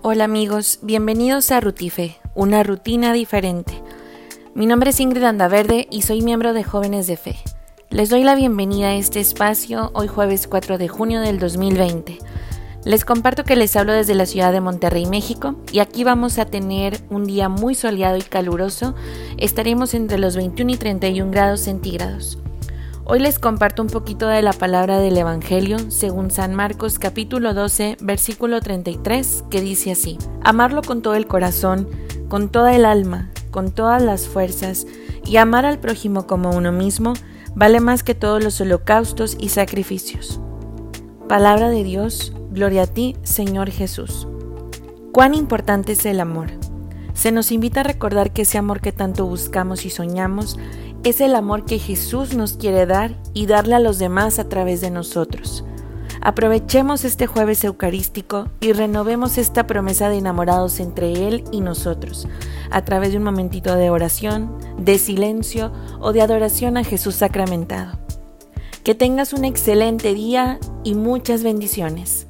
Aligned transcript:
Hola 0.00 0.24
amigos, 0.24 0.78
bienvenidos 0.82 1.50
a 1.50 1.58
Rutife, 1.58 2.18
una 2.36 2.62
rutina 2.62 3.12
diferente. 3.12 3.82
Mi 4.54 4.64
nombre 4.64 4.90
es 4.90 5.00
Ingrid 5.00 5.24
Andaverde 5.24 5.88
y 5.90 6.02
soy 6.02 6.22
miembro 6.22 6.52
de 6.52 6.62
Jóvenes 6.62 7.08
de 7.08 7.16
Fe. 7.16 7.36
Les 7.90 8.08
doy 8.08 8.22
la 8.22 8.36
bienvenida 8.36 8.90
a 8.90 8.94
este 8.94 9.18
espacio 9.18 9.90
hoy 9.94 10.06
jueves 10.06 10.46
4 10.46 10.78
de 10.78 10.86
junio 10.86 11.20
del 11.20 11.40
2020. 11.40 12.16
Les 12.84 13.04
comparto 13.04 13.42
que 13.42 13.56
les 13.56 13.74
hablo 13.74 13.92
desde 13.92 14.14
la 14.14 14.26
ciudad 14.26 14.52
de 14.52 14.60
Monterrey, 14.60 15.04
México, 15.06 15.56
y 15.72 15.80
aquí 15.80 16.04
vamos 16.04 16.38
a 16.38 16.46
tener 16.46 17.00
un 17.10 17.24
día 17.24 17.48
muy 17.48 17.74
soleado 17.74 18.16
y 18.18 18.22
caluroso. 18.22 18.94
Estaremos 19.36 19.94
entre 19.94 20.18
los 20.18 20.36
21 20.36 20.74
y 20.74 20.76
31 20.76 21.32
grados 21.32 21.62
centígrados. 21.62 22.38
Hoy 23.10 23.20
les 23.20 23.38
comparto 23.38 23.80
un 23.80 23.88
poquito 23.88 24.28
de 24.28 24.42
la 24.42 24.52
palabra 24.52 24.98
del 24.98 25.16
Evangelio 25.16 25.78
según 25.90 26.30
San 26.30 26.54
Marcos 26.54 26.98
capítulo 26.98 27.54
12 27.54 27.96
versículo 28.02 28.60
33 28.60 29.44
que 29.50 29.62
dice 29.62 29.92
así, 29.92 30.18
amarlo 30.44 30.82
con 30.82 31.00
todo 31.00 31.14
el 31.14 31.26
corazón, 31.26 31.88
con 32.28 32.50
toda 32.50 32.76
el 32.76 32.84
alma, 32.84 33.30
con 33.50 33.70
todas 33.70 34.02
las 34.02 34.28
fuerzas 34.28 34.86
y 35.24 35.38
amar 35.38 35.64
al 35.64 35.78
prójimo 35.78 36.26
como 36.26 36.50
uno 36.50 36.70
mismo 36.70 37.14
vale 37.54 37.80
más 37.80 38.02
que 38.02 38.14
todos 38.14 38.44
los 38.44 38.60
holocaustos 38.60 39.38
y 39.40 39.48
sacrificios. 39.48 40.38
Palabra 41.30 41.70
de 41.70 41.84
Dios, 41.84 42.34
gloria 42.50 42.82
a 42.82 42.86
ti 42.88 43.16
Señor 43.22 43.70
Jesús. 43.70 44.28
Cuán 45.14 45.32
importante 45.32 45.92
es 45.92 46.04
el 46.04 46.20
amor. 46.20 46.50
Se 47.18 47.32
nos 47.32 47.50
invita 47.50 47.80
a 47.80 47.82
recordar 47.82 48.32
que 48.32 48.42
ese 48.42 48.58
amor 48.58 48.80
que 48.80 48.92
tanto 48.92 49.26
buscamos 49.26 49.84
y 49.84 49.90
soñamos 49.90 50.56
es 51.02 51.20
el 51.20 51.34
amor 51.34 51.64
que 51.64 51.80
Jesús 51.80 52.34
nos 52.34 52.52
quiere 52.52 52.86
dar 52.86 53.20
y 53.34 53.46
darle 53.46 53.74
a 53.74 53.80
los 53.80 53.98
demás 53.98 54.38
a 54.38 54.48
través 54.48 54.80
de 54.80 54.92
nosotros. 54.92 55.64
Aprovechemos 56.20 57.04
este 57.04 57.26
jueves 57.26 57.64
eucarístico 57.64 58.48
y 58.60 58.72
renovemos 58.72 59.36
esta 59.36 59.66
promesa 59.66 60.08
de 60.08 60.18
enamorados 60.18 60.78
entre 60.78 61.26
Él 61.26 61.42
y 61.50 61.60
nosotros, 61.60 62.28
a 62.70 62.84
través 62.84 63.10
de 63.10 63.18
un 63.18 63.24
momentito 63.24 63.74
de 63.74 63.90
oración, 63.90 64.56
de 64.78 64.96
silencio 64.96 65.72
o 65.98 66.12
de 66.12 66.22
adoración 66.22 66.76
a 66.76 66.84
Jesús 66.84 67.16
sacramentado. 67.16 67.98
Que 68.84 68.94
tengas 68.94 69.32
un 69.32 69.44
excelente 69.44 70.14
día 70.14 70.60
y 70.84 70.94
muchas 70.94 71.42
bendiciones. 71.42 72.27